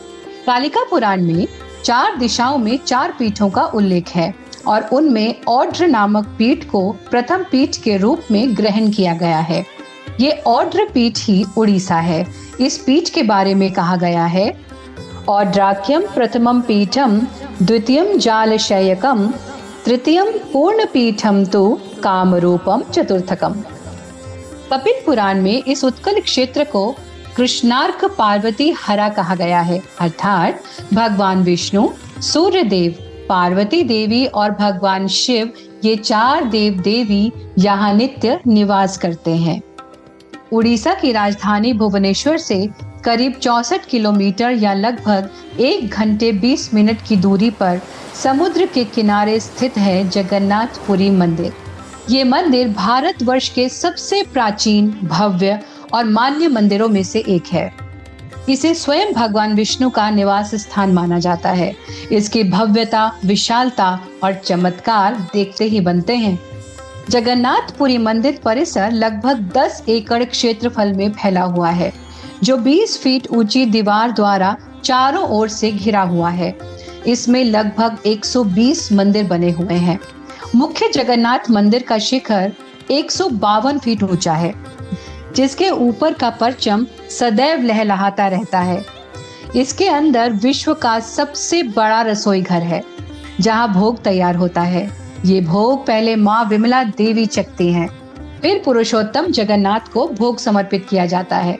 कालिका 0.45 0.83
पुराण 0.83 1.21
में 1.21 1.47
चार 1.83 2.15
दिशाओं 2.15 2.57
में 2.57 2.77
चार 2.77 3.15
पीठों 3.19 3.49
का 3.49 3.63
उल्लेख 3.63 4.09
है 4.09 4.33
और 4.67 4.81
उनमें 4.81 5.41
औड्र 5.47 5.87
नामक 5.87 6.35
पीठ 6.37 6.69
को 6.69 6.91
प्रथम 6.91 7.45
पीठ 7.51 7.77
के 7.77 7.97
रूप 7.97 8.21
में 8.31 8.57
ग्रहण 8.57 8.91
किया 8.91 9.13
गया 9.13 9.39
है। 9.39 9.74
ये 10.19 10.31
औड्र 10.31 10.89
पीठ 10.93 11.13
ही 11.19 11.45
उड़ीसा 11.57 11.95
है। 11.95 12.27
इस 12.59 12.77
पीठ 12.77 13.09
के 13.09 13.23
बारे 13.23 13.55
में 13.55 13.71
कहा 13.71 13.95
गया 13.95 14.25
है 14.25 14.65
औड्राक्यम 15.29 16.01
प्रथमम 16.01 16.61
पीठम, 16.61 17.21
द्वितीयम 17.63 18.17
जालशयकम, 18.17 19.33
तृतीयम 19.85 20.25
पूर्ण 20.25 20.85
पीठम 20.85 21.45
तो 21.45 21.81
कामरूपम 22.03 22.81
चतुर्थकम। 22.81 23.53
कपिल 24.73 24.93
पुराण 25.05 25.41
में 25.41 25.63
इस 25.63 25.83
उत्कल 25.83 26.19
क्षेत्र 26.19 26.63
को 26.63 26.95
कृष्णार्क 27.37 28.05
पार्वती 28.17 28.71
हरा 28.71 29.09
कहा 29.09 29.35
गया 29.35 29.61
है। 29.61 29.81
अर्थात, 29.99 30.59
भगवान 30.93 31.43
विष्णु 31.43 31.89
सूर्य 32.21 32.63
देव 32.63 32.95
पार्वती 33.29 33.83
देवी 33.83 34.25
और 34.25 34.51
भगवान 34.51 35.07
शिव, 35.07 35.53
ये 35.85 35.95
चार 35.95 36.43
देव 36.43 36.73
देवी 36.73 37.31
यहाँ 37.57 37.93
नित्य 37.93 38.39
निवास 38.47 38.97
करते 38.97 39.31
हैं। 39.31 39.61
उड़ीसा 40.53 40.93
की 40.93 41.11
राजधानी 41.11 41.73
भुवनेश्वर 41.73 42.37
से 42.37 42.69
करीब 43.03 43.33
चौसठ 43.33 43.85
किलोमीटर 43.85 44.51
या 44.51 44.73
लगभग 44.73 45.29
एक 45.59 45.89
घंटे 45.89 46.31
20 46.31 46.73
मिनट 46.73 47.01
की 47.01 47.15
दूरी 47.15 47.49
पर 47.49 47.81
समुद्र 48.23 48.65
के 48.65 48.83
किनारे 48.83 49.39
स्थित 49.39 49.77
है 49.77 50.09
जगन्नाथपुरी 50.09 51.09
मंदिर। 51.09 51.53
ये 52.09 52.23
मंदिर 52.23 52.67
भारतवर्ष 52.67 53.49
के 53.49 53.69
सबसे 53.69 54.23
प्राचीन, 54.23 54.99
भव्य 55.03 55.59
और 55.93 56.05
मान्य 56.05 56.47
मंदिरों 56.47 56.89
में 56.89 57.03
से 57.03 57.19
एक 57.19 57.43
है। 57.51 57.73
इसे 58.49 58.73
स्वयं 58.73 59.13
भगवान 59.13 59.55
विष्णु 59.55 59.89
का 59.89 60.09
निवास 60.09 60.55
स्थान 60.55 60.93
माना 60.93 61.19
जाता 61.19 61.49
है। 61.49 61.75
इसकी 62.11 62.43
भव्यता, 62.43 63.19
विशालता 63.25 63.99
और 64.23 64.33
चमत्कार 64.33 65.27
देखते 65.33 65.65
ही 65.65 65.79
बनते 65.79 66.15
हैं। 66.15 66.54
जगन्नाथपुरी 67.09 67.97
मंदिर 67.97 68.39
परिसर 68.43 68.91
लगभग 68.91 69.41
10 69.53 69.83
एकड़ 69.89 70.23
क्षेत्रफल 70.23 70.93
में 70.93 71.11
फैला 71.11 71.41
हुआ 71.41 71.69
है, 71.69 71.91
जो 72.43 72.57
20 72.57 72.97
फीट 72.97 73.27
ऊँची 73.27 73.65
दीवार 73.65 74.11
द्वारा 74.11 74.55
चारों 74.83 75.23
ओर 75.29 75.49
से 75.49 75.71
घिरा 75.71 76.01
हुआ 76.01 76.29
है। 76.29 76.57
इसमें 77.07 77.43
लगभग 77.43 77.97
120 78.05 78.91
मंदिर 78.91 79.27
बने 79.27 79.51
हुए 79.51 79.75
हैं। 79.75 79.99
मुख्य 80.55 80.89
जगन्नाथ 80.89 81.49
मंदिर 81.51 81.83
का 81.83 81.97
शिखर 81.99 82.53
एक 82.91 83.11
सौ 83.11 83.29
बावन 83.29 83.79
फीट 83.79 84.03
ऊँचा 84.03 84.33
है, 84.33 84.53
जिसके 85.35 85.69
ऊपर 85.69 86.13
का 86.13 86.29
परचम 86.29 86.87
सदैव 87.09 87.61
लहलहाता 87.61 88.27
रहता 88.27 88.59
है। 88.59 88.83
इसके 89.55 89.87
अंदर 89.87 90.33
विश्व 90.33 90.73
का 90.73 90.99
सबसे 90.99 91.63
बड़ा 91.63 92.01
रसोई 92.01 92.41
घर 92.41 92.61
है, 92.63 92.83
जहाँ 93.39 93.73
भोग 93.73 94.03
तैयार 94.03 94.35
होता 94.35 94.61
है। 94.61 95.04
ये 95.25 95.39
भोग 95.41 95.85
पहले 95.87 96.15
माँ 96.15 96.43
विमला 96.45 96.83
देवी 96.83 97.25
चखती 97.25 97.71
हैं। 97.73 97.87
फिर 98.41 98.61
पुरुषोत्तम 98.65 99.27
जगन्नाथ 99.27 99.91
को 99.93 100.07
भोग 100.07 100.37
समर्पित 100.37 100.85
किया 100.89 101.05
जाता 101.05 101.37
है। 101.37 101.57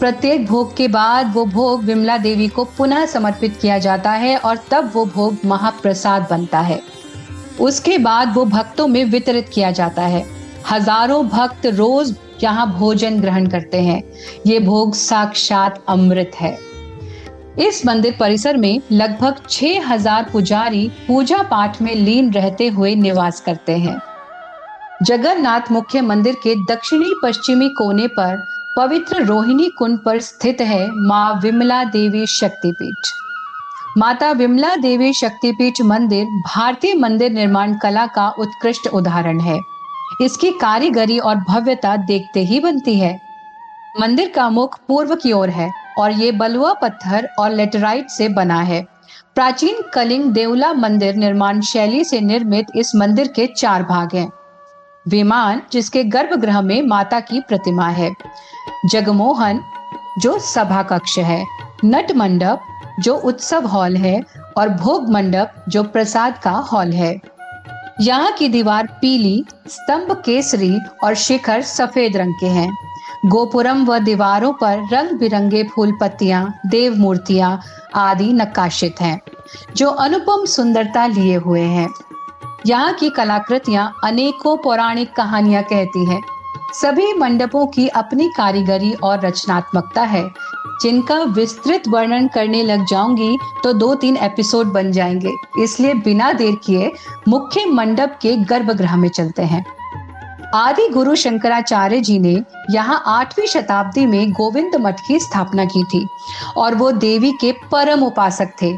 प्रत्येक 0.00 0.46
भोग 0.46 0.74
के 0.76 0.88
बाद 0.88 1.32
वो 1.34 1.44
भोग 1.44 1.84
विमला 1.84 2.16
देवी 2.18 2.48
को 2.48 2.64
पुनः 2.78 3.06
समर्पित 3.06 3.56
किया 3.56 3.78
जाता 3.78 4.12
है 4.12 4.36
और 4.38 4.58
तब 4.70 4.90
वो 4.94 5.04
भोग 5.06 5.36
महाप्रसाद 5.44 6.26
बनता 6.30 6.60
है। 6.60 6.80
उसके 7.60 7.98
बाद 7.98 8.34
वो 8.34 8.44
भक्तों 8.44 8.86
में 8.86 9.04
वितरित 9.04 9.48
किया 9.48 9.70
जाता 9.70 10.02
है। 10.02 10.26
हज़ारों 10.70 11.26
भक्त 11.28 11.66
रोज 11.66 12.14
यहाँ 12.42 12.72
भोजन 12.78 13.20
ग्रहण 13.20 13.46
करते 13.46 13.80
हैं। 13.80 14.02
ये 14.46 14.58
भोग 14.60 14.94
साक्षात 14.94 15.84
अमृत 15.88 16.32
है। 16.34 16.56
इस 17.58 17.86
मंदिर 17.86 18.16
परिसर 18.20 18.56
में 18.56 18.80
लगभग 18.92 19.36
6000 19.48 20.30
पुजारी 20.32 20.88
पूजा 21.08 21.42
पाठ 21.42 21.80
में 21.82 21.94
लीन 21.94 22.32
रहते 22.32 22.66
हुए 22.68 22.94
निवास 22.94 23.40
करते 23.40 23.76
हैं। 23.76 23.98
जगन्नाथ 25.02 25.70
मुख्य 25.72 26.00
मंदिर 26.00 26.34
के 26.34 26.54
दक्षिणी 26.74 27.12
पश्चिमी 27.22 27.68
कोने 27.68 28.06
पर 28.08 28.36
पवित्र 28.76 29.22
रोहिणी 29.22 29.68
कुंड 29.78 29.98
पर 29.98 30.20
स्थित 30.20 30.60
है 30.60 30.88
माँ 30.90 31.40
विमला 31.42 31.84
देवी 31.84 32.26
शक्तिपीठ। 32.26 33.12
माता 33.98 34.30
विमला 34.32 34.74
देवी 34.76 35.12
शक्तिपीठ 35.12 35.80
मंदिर 35.80 36.24
भारतीय 36.24 36.94
मंदिर 36.94 37.32
निर्माण 37.32 37.74
कला 37.74 38.06
का 38.06 38.28
उत्कृष्ट 38.28 38.86
उदाहरण 38.86 39.40
है। 39.40 39.58
इसकी 40.22 40.50
कारीगरी 40.50 41.18
और 41.18 41.36
भव्यता 41.36 41.96
देखते 41.96 42.40
ही 42.40 42.60
बनती 42.60 42.98
है। 42.98 43.20
मंदिर 44.00 44.32
का 44.34 44.50
मुख 44.50 44.78
पूर्व 44.88 45.14
की 45.14 45.32
ओर 45.32 45.50
है। 45.50 45.85
और 45.98 46.12
ये 46.12 46.32
बलुआ 46.32 46.72
पत्थर 46.72 47.28
और 47.38 47.50
लेटराइट 47.50 48.08
से 48.08 48.28
बना 48.28 48.60
है। 48.60 48.86
प्राचीन 49.34 49.74
कलिंग 49.94 50.24
देवला 50.24 50.72
मंदिर 50.72 51.14
निर्माण 51.14 51.60
शैली 51.60 52.04
से 52.04 52.20
निर्मित 52.20 52.66
इस 52.76 52.94
मंदिर 52.96 53.28
के 53.28 53.46
चार 53.46 53.82
भाग 53.82 54.14
हैं। 54.14 54.32
विमान, 55.08 55.62
जिसके 55.72 56.04
गर्भगृह 56.04 56.60
में 56.60 56.82
माता 56.82 57.20
की 57.20 57.40
प्रतिमा 57.40 57.88
है। 57.88 58.14
जगमोहन, 58.90 59.60
जो 60.18 60.38
सभा 60.38 60.82
कक्ष 60.82 61.18
है। 61.18 61.46
नट 61.84 62.12
मंडप, 62.12 62.60
जो 63.00 63.14
उत्सव 63.14 63.66
हॉल 63.66 63.96
है। 63.96 64.22
और 64.56 64.68
भोग 64.68 65.10
मंडप, 65.10 65.64
जो 65.68 65.82
प्रसाद 65.82 66.38
का 66.38 66.50
हॉल 66.50 66.92
है। 66.92 67.20
यहाँ 68.00 68.32
की 68.32 68.48
दीवार 68.48 68.86
पीली, 68.86 69.44
स्तंभ 69.68 70.12
केसरी 70.12 70.78
और 71.04 71.14
शिखर 71.14 71.62
सफ़ेद 71.62 72.16
रंग 72.16 72.34
के 72.40 72.46
हैं। 72.46 72.76
गोपुरम 73.26 73.84
व 73.84 73.98
दीवारों 73.98 74.52
पर 74.52 74.86
रंग 74.92 75.18
बिरंगे 75.18 75.62
फूल 75.64 75.92
पत्तियाँ 76.00 76.60
देव 76.66 76.94
मूर्तियाँ 76.94 77.60
आदि 77.94 78.32
नक्काशित 78.32 79.00
हैं, 79.00 79.20
जो 79.76 79.88
अनुपम 79.88 80.44
सुंदरता 80.44 81.06
लिए 81.06 81.34
हुए 81.36 81.60
हैं। 81.60 81.88
यहाँ 82.66 82.92
की 82.92 83.10
कलाकृतियाँ 83.10 83.92
अनेकों 84.04 84.56
पौराणिक 84.56 85.12
कहानियाँ 85.12 85.62
कहती 85.62 86.04
हैं। 86.06 86.20
सभी 86.74 87.12
मंडपों 87.14 87.66
की 87.66 87.88
अपनी 87.88 88.28
कारीगरी 88.36 88.92
और 88.92 89.20
रचनात्मकता 89.20 90.02
है। 90.02 90.28
जिनका 90.82 91.18
विस्तृत 91.18 91.82
वर्णन 91.88 92.28
करने 92.28 92.62
लग 92.62 92.84
जाऊँगी 92.86 93.36
तो 93.62 93.72
दो 93.72 93.94
तीन 93.94 94.16
एपिसोड 94.16 94.66
बन 94.66 94.92
जाएँगे। 94.92 95.32
इसलिए 95.62 95.94
बिना 95.94 96.32
देर 96.32 96.54
किए 96.64 96.92
मुख्य 97.28 97.66
मंडप 97.66 98.18
के 98.22 98.36
गर्भगृह 98.36 98.96
में 98.96 99.08
चलते 99.08 99.42
हैं। 99.42 99.64
आदि 100.54 100.88
गुरु 100.88 101.14
शंकराचार्य 101.14 102.00
जी 102.00 102.18
ने 102.18 102.42
यहाँ 102.70 103.02
आठवीं 103.06 103.46
शताब्दी 103.46 104.06
में 104.06 104.32
गोविंद 104.32 104.76
मठ 104.76 105.00
की 105.00 105.18
स्थापना 105.20 105.64
की 105.64 105.84
थी 105.84 106.06
और 106.56 106.74
वो 106.74 106.90
देवी 106.92 107.32
के 107.32 107.52
परम 107.72 108.02
उपासक 108.02 108.48
थे। 108.62 108.76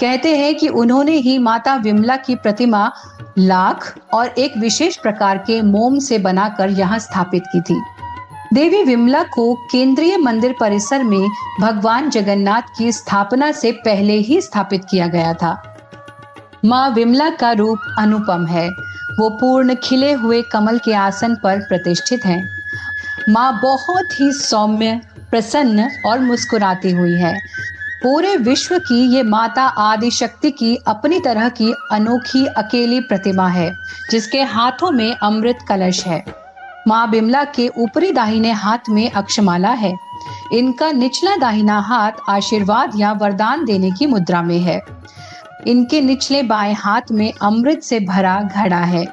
कहते 0.00 0.36
हैं 0.36 0.54
कि 0.54 0.68
उन्होंने 0.68 1.12
ही 1.12 1.38
माता 1.38 1.74
विमला 1.74 2.16
की 2.16 2.34
प्रतिमा 2.34 2.92
लाख 3.38 3.98
और 4.14 4.26
एक 4.26 4.56
विशेष 4.56 4.96
प्रकार 4.96 5.38
के 5.38 5.62
मोम 5.62 5.98
से 5.98 6.18
बनाकर 6.18 6.70
यहाँ 6.70 6.98
स्थापित 6.98 7.42
की 7.46 7.60
थी। 7.60 7.80
देवी 8.54 8.82
विमला 8.84 9.22
को 9.22 9.54
केंद्रीय 9.54 10.16
मंदिर 10.16 10.54
परिसर 10.60 11.02
में 11.02 11.28
भगवान 11.60 12.10
जगन्नाथ 12.10 12.62
की 12.78 12.92
स्थापना 12.92 13.52
से 13.52 13.72
पहले 13.72 14.12
ही 14.12 14.40
स्थापित 14.40 14.84
किया 14.90 15.06
गया 15.06 15.34
था। 15.34 15.76
माँ 16.64 16.90
विमला 16.90 17.30
का 17.30 17.52
रूप 17.52 17.78
अनुपम 17.98 18.46
है। 18.46 18.70
वो 19.20 19.28
पूर्ण 19.30 19.74
खिले 19.74 20.12
हुए 20.12 20.42
कमल 20.42 20.78
के 20.78 20.92
आसन 20.92 21.34
पर 21.34 21.58
प्रतिष्ठित 21.58 22.24
हैं। 22.24 22.58
माँ 23.28 23.60
बहुत 23.62 24.20
ही 24.20 24.32
सौम्य, 24.32 25.00
प्रसन्न 25.30 25.90
और 26.06 26.18
मुस्कुराती 26.18 26.90
हुई 26.90 27.14
है। 27.14 27.38
पूरे 28.02 28.36
विश्व 28.36 28.78
की 28.78 29.16
ये 29.16 29.22
माता 29.22 29.62
आदि 29.62 30.10
शक्ति 30.10 30.50
की 30.50 30.78
अपनी 30.86 31.20
तरह 31.20 31.48
की 31.48 31.74
अनोखी 31.92 32.46
अकेली 32.46 33.00
प्रतिमा 33.00 33.48
है, 33.48 33.72
जिसके 34.10 34.42
हाथों 34.42 34.90
में 34.90 35.16
अमृत 35.22 35.58
कलश 35.68 36.06
है। 36.06 36.24
माँ 36.88 37.10
बिमला 37.10 37.44
के 37.44 37.68
ऊपरी 37.78 38.12
दाहिने 38.12 38.52
हाथ 38.52 38.88
में 38.88 39.10
अक्षमाला 39.10 39.70
है। 39.70 39.94
इनका 40.52 40.92
निचला 40.92 41.36
दाहिना 41.36 41.78
हाथ 41.80 42.12
आशीर्वाद 42.28 42.92
या 42.96 43.12
वरदान 43.12 43.64
देने 43.64 43.90
की 43.90 44.06
मुद्रा 44.06 44.42
में 44.42 44.58
है। 44.58 44.80
इनके 45.66 46.00
निचले 46.00 46.42
बाएँ 46.42 46.74
हाथ 46.74 47.10
में 47.12 47.32
अमृत 47.42 47.82
से 47.82 48.00
भरा 48.00 48.40
घड़ा 48.42 48.78
है 48.78 49.04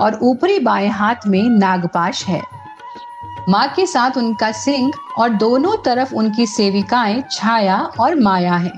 और 0.00 0.18
ऊपरी 0.22 0.58
बाएँ 0.58 0.88
हाथ 0.88 1.26
में 1.26 1.42
नागपाश 1.48 2.24
है। 2.24 2.42
माँ 3.48 3.66
के 3.68 3.86
साथ 3.86 4.16
उनका 4.16 4.50
सिंह 4.52 4.90
और 5.18 5.28
दोनों 5.28 5.76
तरफ़ 5.76 6.14
उनकी 6.14 6.46
सेविकाएँ 6.46 7.22
छाया 7.30 7.78
और 8.00 8.14
माया 8.14 8.54
है। 8.54 8.72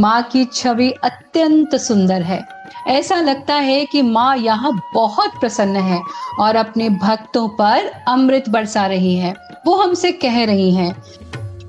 माँ 0.00 0.22
की 0.22 0.44
छवि 0.44 0.90
अत्यंत 1.04 1.74
सुंदर 1.76 2.22
है। 2.22 2.40
ऐसा 2.88 3.20
लगता 3.20 3.54
है 3.54 3.84
कि 3.86 4.02
माँ 4.02 4.36
यहाँ 4.36 4.72
बहुत 4.94 5.40
प्रसन्न 5.40 5.76
है 5.76 6.00
और 6.40 6.56
अपने 6.56 6.88
भक्तों 6.88 7.48
पर 7.48 7.90
अमृत 8.08 8.48
बरसा 8.48 8.86
रही 8.86 9.14
है। 9.16 9.34
वो 9.66 9.74
हमसे 9.76 10.12
कह 10.12 10.44
रही 10.44 10.70
हैं 10.74 10.94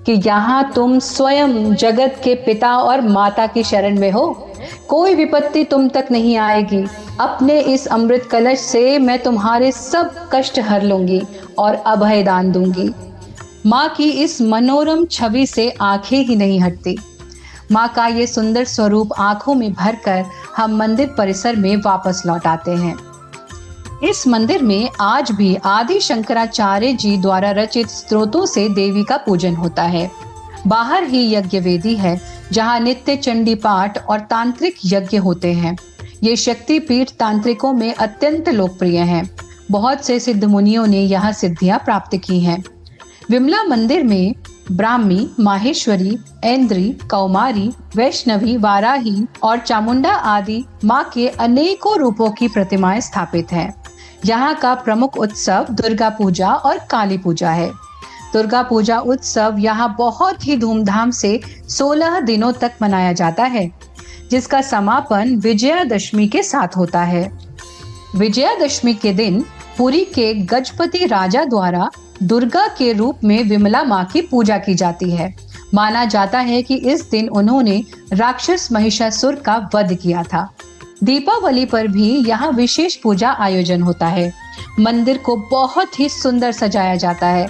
कि 0.05 0.11
यहाँ 0.25 0.71
तुम 0.73 0.97
स्वयं 0.99 1.73
जगत 1.75 2.21
के 2.23 2.35
पिता 2.35 2.75
और 2.77 3.01
माता 3.01 3.47
की 3.47 3.63
शरण 3.63 3.99
में 3.99 4.11
हो। 4.11 4.50
कोई 4.87 5.15
विपत्ति 5.15 5.63
तुम 5.63 5.87
तक 5.89 6.07
नहीं 6.11 6.37
आएगी। 6.37 6.83
अपने 7.19 7.59
इस 7.63 7.85
अमृत 7.87 8.27
कलश 8.31 8.59
से 8.59 8.97
मैं 8.99 9.17
तुम्हारे 9.23 9.71
सब 9.71 10.15
कष्ट 10.33 10.59
हर 10.59 10.83
लूँगी 10.83 11.21
और 11.59 11.75
अभय 11.75 12.23
दान 12.23 12.51
दूँगी। 12.51 12.89
माँ 13.65 13.87
की 13.89 14.09
इस 14.23 14.41
मनोरम 14.41 15.05
छवि 15.05 15.45
से 15.45 15.69
आँखें 15.81 16.17
ही 16.17 16.35
नहीं 16.35 16.59
हटती। 16.59 16.97
माँ 17.71 17.87
का 17.87 18.07
ये 18.07 18.27
सुंदर 18.27 18.65
स्वरूप 18.65 19.13
आँखों 19.19 19.55
में 19.55 19.71
भरकर 19.73 20.25
हम 20.57 20.75
मंदिर 20.77 21.13
परिसर 21.17 21.55
में 21.55 21.75
वापस 21.75 22.21
लौट 22.25 22.47
आते 22.47 22.71
हैं। 22.71 22.95
इस 24.03 24.27
मंदिर 24.27 24.61
में 24.61 24.89
आज 25.01 25.31
भी 25.31 25.55
आदि 25.65 25.99
शंकराचार्य 25.99 26.93
जी 26.93 27.17
द्वारा 27.17 27.51
रचित 27.51 27.87
स्त्रोतों 27.87 28.45
से 28.45 28.67
देवी 28.69 29.03
का 29.03 29.17
पूजन 29.17 29.55
होता 29.55 29.83
है। 29.83 30.09
बाहर 30.67 31.03
ही 31.03 31.35
यज्ञ 31.35 31.59
वेदी 31.59 31.95
है, 31.95 32.21
जहाँ 32.51 32.79
नित्य 32.79 33.15
चंडी 33.15 33.55
पाठ 33.55 34.05
और 34.05 34.19
तांत्रिक 34.19 34.75
यज्ञ 34.85 35.17
होते 35.17 35.53
हैं। 35.53 35.77
ये 36.23 36.35
शक्ति 36.35 36.79
पीठ 36.79 37.09
तांत्रिकों 37.09 37.73
में 37.73 37.93
अत्यंत 37.93 38.49
लोकप्रिय 38.49 38.99
है। 38.99 39.29
बहुत 39.71 40.05
से 40.05 40.19
सिद्ध 40.19 40.43
मुनियों 40.43 40.87
ने 40.87 41.01
यहाँ 41.01 41.31
सिद्धियाँ 41.31 41.79
प्राप्त 41.79 42.17
की 42.17 42.39
हैं। 42.39 42.63
विमला 43.29 43.63
मंदिर 43.63 44.03
में 44.03 44.35
ब्राह्मी, 44.71 45.29
माहेश्वरी, 45.39 46.17
ऐन्द्री, 46.43 46.97
कौमारी, 47.11 47.71
वैष्णवी, 47.95 48.57
वाराही 48.57 49.25
और 49.43 49.57
चामुंडा 49.57 50.11
आदि 50.11 50.65
माँ 50.85 51.11
के 51.13 51.27
अनेकों 51.27 51.97
रूपों 51.97 52.31
की 52.31 52.47
प्रतिमाएँ 52.47 53.01
स्थापित 53.01 53.51
हैं। 53.51 53.83
यहाँ 54.25 54.55
का 54.55 54.75
प्रमुख 54.75 55.17
उत्सव 55.17 55.67
दुर्गा 55.71 56.09
पूजा 56.09 56.53
और 56.53 56.77
काली 56.77 57.17
पूजा 57.17 57.51
है। 57.51 57.71
दुर्गा 58.33 58.61
पूजा 58.63 58.99
उत्सव 58.99 59.55
यहाँ 59.59 59.95
बहुत 59.97 60.47
ही 60.47 60.57
धूमधाम 60.57 61.11
से 61.11 61.39
16 61.69 62.19
दिनों 62.19 62.51
तक 62.53 62.71
मनाया 62.81 63.13
जाता 63.13 63.43
है, 63.43 63.69
जिसका 64.31 64.61
समापन 64.61 65.35
विजयादशमी 65.35 66.27
के 66.27 66.43
साथ 66.43 66.77
होता 66.77 67.01
है। 67.03 67.31
विजयादशमी 68.15 68.93
के 68.93 69.13
दिन 69.13 69.45
पुरी 69.77 70.03
के 70.05 70.33
गजपति 70.33 71.05
राजा 71.05 71.43
द्वारा 71.45 71.89
दुर्गा 72.23 72.67
के 72.67 72.91
रूप 72.93 73.23
में 73.23 73.43
विमला 73.43 73.83
माँ 73.83 74.03
की 74.05 74.21
पूजा 74.21 74.57
की 74.57 74.73
जाती 74.73 75.11
है। 75.11 75.33
माना 75.73 76.05
जाता 76.05 76.39
है 76.39 76.61
कि 76.61 76.75
इस 76.75 77.09
दिन 77.09 77.29
उन्होंने 77.29 77.83
राक्षस 78.13 78.67
महिषासुर 78.71 79.35
का 79.35 79.69
वध 79.75 79.93
किया 79.93 80.23
था। 80.23 80.49
दीपावली 81.03 81.65
पर 81.65 81.87
भी 81.87 82.09
यहाँ 82.27 82.51
विशेष 82.51 82.95
पूजा 82.95 83.31
आयोजन 83.31 83.81
होता 83.81 84.07
है। 84.07 84.31
मंदिर 84.79 85.17
को 85.17 85.35
बहुत 85.51 85.99
ही 85.99 86.09
सुंदर 86.09 86.51
सजाया 86.51 86.95
जाता 86.95 87.27
है 87.27 87.47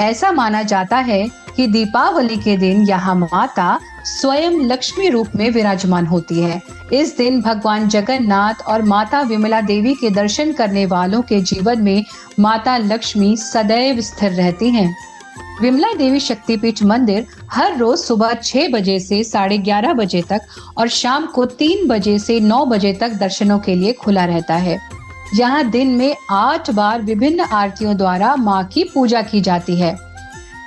ऐसा 0.00 0.30
माना 0.32 0.62
जाता 0.62 0.98
है 0.98 1.26
कि 1.56 1.66
दीपावली 1.66 2.36
के 2.36 2.56
दिन 2.56 2.82
यहाँ 2.88 3.14
माता 3.14 3.78
स्वयं 4.06 4.60
लक्ष्मी 4.66 5.08
रूप 5.08 5.34
में 5.36 5.48
विराजमान 5.50 6.06
होती 6.06 6.40
है 6.40 6.60
इस 6.92 7.16
दिन 7.16 7.40
भगवान 7.42 7.88
जगन्नाथ 7.88 8.62
और 8.68 8.82
माता 8.82 9.20
विमला 9.22 9.60
देवी 9.60 9.94
के 9.94 10.10
दर्शन 10.10 10.52
करने 10.52 10.84
वालों 10.86 11.22
के 11.22 11.40
जीवन 11.40 11.82
में 11.82 12.04
माता 12.40 12.76
लक्ष्मी 12.78 13.36
सदैव 13.36 14.00
स्थिर 14.00 14.32
रहती 14.32 14.70
हैं। 14.70 14.94
विमला 15.62 15.92
देवी 15.94 16.20
शक्तिपीठ 16.20 16.82
मंदिर 16.82 17.26
हर 17.52 17.76
रोज 17.76 17.98
सुबह 17.98 18.32
छह 18.34 18.68
बजे 18.72 18.98
से 19.00 19.22
साढ़े 19.24 19.58
ग्यारह 19.58 19.92
बजे 19.92 20.22
तक 20.30 20.46
और 20.78 20.88
शाम 20.88 21.26
को 21.34 21.44
तीन 21.60 21.86
बजे 21.88 22.18
से 22.18 22.38
नौ 22.40 22.64
बजे 22.66 22.92
तक 23.00 23.18
दर्शनों 23.20 23.58
के 23.58 23.74
लिए 23.74 23.92
खुला 23.92 24.24
रहता 24.24 24.54
है 24.58 24.78
यहाँ 25.34 25.64
दिन 25.64 25.88
में 25.88 26.16
आठ 26.30 26.70
बार 26.70 27.02
विभिन्न 27.02 27.40
आरतियों 27.40 27.96
द्वारा 27.96 28.34
माँ 28.36 28.62
की 28.64 28.84
पूजा 28.84 29.22
की 29.22 29.40
जाती 29.40 29.76
है। 29.76 29.96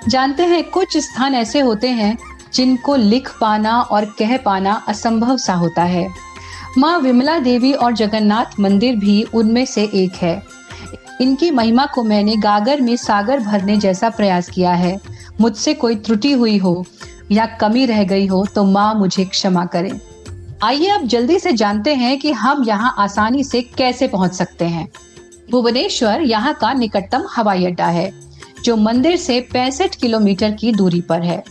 जानते 0.07 0.43
हैं, 0.43 0.63
कुछ 0.63 0.97
स्थान 0.97 1.35
ऐसे 1.35 1.59
होते 1.59 1.87
हैं 1.89 2.17
जिनको 2.53 2.95
लिख 2.95 3.29
पाना 3.41 3.79
और 3.81 4.05
कह 4.19 4.35
पाना 4.37 4.73
असंभव 4.87 5.37
सा 5.37 5.53
होता 5.53 5.83
है। 5.83 6.07
माँ 6.77 6.97
विमला 6.99 7.37
देवी 7.39 7.73
और 7.73 7.93
जगन्नाथ 7.93 8.59
मंदिर 8.59 8.95
भी 8.95 9.21
उनमें 9.33 9.65
से 9.65 9.83
एक 9.95 10.15
है। 10.15 10.41
इनकी 11.21 11.51
महिमा 11.51 11.85
को 11.85 12.03
मैंने 12.03 12.35
गागर 12.35 12.81
में 12.81 12.95
सागर 12.97 13.39
भरने 13.39 13.77
जैसा 13.77 14.09
प्रयास 14.09 14.49
किया 14.49 14.73
है। 14.73 14.99
मुझसे 15.41 15.73
कोई 15.73 15.95
त्रुटि 15.95 16.31
हुई 16.31 16.57
हो 16.57 16.85
या 17.31 17.45
कमी 17.61 17.85
रह 17.85 18.03
गई 18.03 18.25
हो 18.27 18.45
तो 18.45 18.63
माँ 18.63 18.93
मुझे 18.95 19.25
क्षमा 19.25 19.65
करें। 19.65 19.91
आइए 20.63 20.89
अब 20.89 21.05
जल्दी 21.07 21.37
से 21.39 21.51
जानते 21.51 21.93
हैं 21.95 22.17
कि 22.19 22.31
हम 22.31 22.63
यहाँ 22.63 22.93
आसानी 22.99 23.43
से 23.43 23.61
कैसे 23.77 24.07
पहुँच 24.07 24.33
सकते 24.33 24.65
हैं। 24.65 24.87
भुवनेश्वर 25.51 26.21
यहाँ 26.21 26.53
का 26.53 26.71
निकटतम 26.73 27.23
हवाई 27.35 27.65
अड्डा 27.65 27.87
है, 27.87 28.11
जो 28.63 28.75
मंदिर 28.75 29.17
से 29.17 29.39
पैंसठ 29.53 29.95
किलोमीटर 29.95 30.51
की 30.51 30.71
दूरी 30.71 31.01
पर 31.01 31.21
है। 31.21 31.43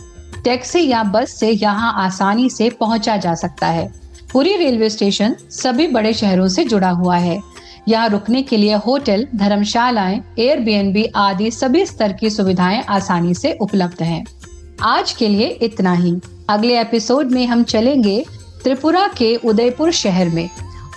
टैक्सी 0.43 0.87
या 0.87 1.03
बस 1.03 1.37
से 1.39 1.51
यहाँ 1.51 1.93
आसानी 2.05 2.49
से 2.49 2.69
पहुँचा 2.69 3.17
जा 3.17 3.35
सकता 3.35 3.67
है। 3.67 3.87
पूरी 4.33 4.57
रेलवे 4.57 4.89
स्टेशन 4.89 5.35
सभी 5.51 5.87
बड़े 5.87 6.13
शहरों 6.13 6.47
से 6.47 6.63
जुड़ा 6.63 6.89
हुआ 6.89 7.17
है। 7.17 7.41
यहाँ 7.87 8.09
रुकने 8.09 8.43
के 8.43 8.57
लिए 8.57 8.75
होटल, 8.77 9.27
धर्मशालाएँ 9.35 10.21
एयरबीएनबी 10.39 11.05
आदि 11.15 11.51
सभी 11.51 11.85
स्तर 11.85 12.13
की 12.13 12.29
सुविधाएँ 12.29 12.83
आसानी 12.89 13.33
से 13.33 13.57
उपलब्ध 13.61 14.03
हैं। 14.03 14.25
आज 14.81 15.11
के 15.11 15.27
लिए 15.27 15.47
इतना 15.47 15.93
ही। 15.93 16.19
अगले 16.49 16.79
एपिसोड 16.81 17.31
में 17.31 17.45
हम 17.47 17.63
चलेंगे 17.63 18.23
त्रिपुरा 18.63 19.07
के 19.17 19.35
उदयपुर 19.45 19.91
शहर 19.93 20.29
में 20.29 20.49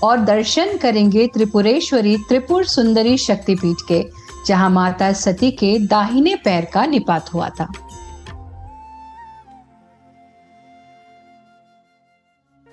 और 0.03 0.19
दर्शन 0.21 0.77
करेंगे 0.77 1.27
त्रिपुरेश्वरी 1.27 2.17
त्रिपुर 2.29 2.65
सुंदरी 2.67 3.17
शक्तिपीठ 3.19 3.77
के, 3.89 4.05
जहाँ 4.47 4.71
माता 4.71 5.13
सती 5.15 5.51
के 5.53 5.79
दाहिने 5.87 6.35
पैर 6.37 6.65
का 6.65 6.85
निपात 6.87 7.33
हुआ 7.35 7.49
था। 7.51 7.73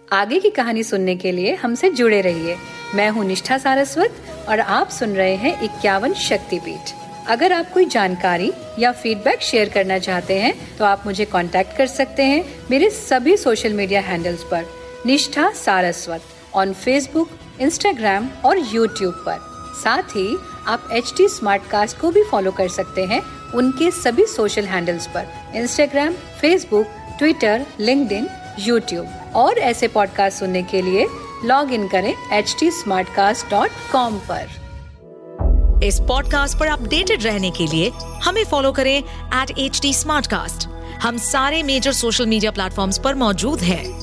आगे 0.07 0.39
की 0.39 0.50
कहानी 0.50 0.83
सुनने 0.83 1.15
के 1.15 1.31
लिए 1.31 1.53
हमसे 1.55 1.89
जुड़े 1.91 2.21
रहिए। 2.21 2.55
मैं 2.95 3.09
हूँ 3.09 3.25
निष्ठा 3.25 3.57
सारस्वत 3.57 4.45
और 4.50 4.59
आप 4.59 4.89
सुन 4.89 5.15
रहे 5.15 5.35
हैं 5.35 5.62
इक्यावन 5.62 6.13
शक्तिपीठ। 6.19 6.91
अगर 7.27 7.53
आप 7.53 7.71
कोई 7.73 7.85
जानकारी 7.88 8.51
या 8.79 8.91
फीडबैक 8.91 9.41
शेयर 9.41 9.69
करना 9.69 9.97
चाहते 10.00 10.39
हैं 10.39 10.53
तो 10.77 10.85
आप 10.85 11.03
मुझे 11.05 11.25
कांटेक्ट 11.25 11.77
कर 11.77 11.88
सकते 11.88 12.23
हैं 12.23 12.43
मेरे 12.71 12.89
सभी 12.91 13.35
सोशल 13.38 13.73
मीडिया 13.73 14.01
हैंडल्स 14.01 14.43
पर। 14.43 14.65
Nishtha 15.05 15.51
Saraswat 15.51 16.22
on 16.55 16.74
Facebook 16.74 17.29
Instagram 17.62 18.29
और 18.45 18.57
यूट्यूब 18.57 19.13
पर। 19.13 19.38
साथ 19.83 20.03
ही 20.03 20.38
आप 20.67 20.89
एच 20.91 21.13
टी 21.17 21.27
स्मार्ट 21.27 21.67
कास्ट 21.67 21.98
को 21.98 22.12
भी 22.12 22.24
फॉलो 22.24 22.51
कर 22.51 22.67
सकते 22.67 23.05
हैं 23.05 23.22
उनके 23.51 23.91
सभी 23.91 24.25
सोशल 24.25 24.65
हैंडल्स 24.65 25.07
पर। 25.07 25.27
Instagram 25.55 26.13
Facebook 26.13 26.86
Twitter 27.19 27.65
LinkedIn 28.12 28.27
YouTube 28.60 29.07
और 29.36 29.57
ऐसे 29.57 29.88
पॉडकास्ट 29.88 30.39
सुनने 30.39 30.63
के 30.63 30.81
लिए 30.81 31.07
लॉग 31.45 31.74
इन 31.74 31.88
करें 31.88 32.13
H 32.33 32.55
T 32.60 32.72
smart 32.72 33.07
cast 33.15 33.48
dot 33.48 33.69
पर। 33.95 34.50
इस 35.83 36.00
पॉडकास्ट 36.00 36.60
पर 36.60 36.67
अपडेटेड 36.67 37.24
रहने 37.24 37.51
के 37.51 37.67
लिए 37.67 37.91
हमें 38.24 38.45
फॉलो 38.45 38.72
करें 38.72 38.98
एट 38.98 39.51
एच 39.57 40.67
हम 41.01 41.17
सारे 41.17 41.63
मेजर 41.63 41.91
सोशल 41.91 42.25
मीडिया 42.25 42.51
प्लेटफॉर्म 42.51 42.91
पर 43.03 43.15
मौजूद 43.15 43.60
हैं। 43.60 44.02